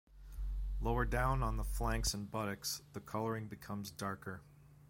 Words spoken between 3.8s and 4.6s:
darker.